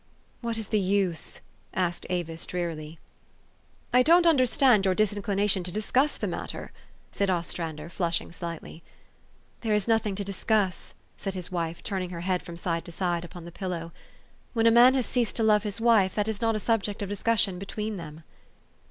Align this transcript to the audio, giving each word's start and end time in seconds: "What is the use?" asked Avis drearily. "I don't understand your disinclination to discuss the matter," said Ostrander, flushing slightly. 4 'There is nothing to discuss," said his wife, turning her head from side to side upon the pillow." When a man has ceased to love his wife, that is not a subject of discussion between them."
"What 0.41 0.57
is 0.57 0.69
the 0.69 0.79
use?" 0.79 1.41
asked 1.75 2.07
Avis 2.09 2.47
drearily. 2.47 2.97
"I 3.93 4.01
don't 4.01 4.25
understand 4.25 4.83
your 4.83 4.95
disinclination 4.95 5.63
to 5.65 5.71
discuss 5.71 6.17
the 6.17 6.25
matter," 6.27 6.71
said 7.11 7.29
Ostrander, 7.29 7.87
flushing 7.87 8.31
slightly. 8.31 8.81
4 9.61 9.61
'There 9.61 9.73
is 9.75 9.87
nothing 9.87 10.15
to 10.15 10.23
discuss," 10.23 10.95
said 11.17 11.35
his 11.35 11.51
wife, 11.51 11.83
turning 11.83 12.09
her 12.09 12.21
head 12.21 12.41
from 12.41 12.57
side 12.57 12.83
to 12.85 12.91
side 12.91 13.23
upon 13.23 13.45
the 13.45 13.51
pillow." 13.51 13.91
When 14.53 14.65
a 14.65 14.71
man 14.71 14.95
has 14.95 15.05
ceased 15.05 15.35
to 15.35 15.43
love 15.43 15.61
his 15.61 15.79
wife, 15.79 16.15
that 16.15 16.27
is 16.27 16.41
not 16.41 16.55
a 16.55 16.59
subject 16.59 17.03
of 17.03 17.09
discussion 17.09 17.59
between 17.59 17.97
them." 17.97 18.23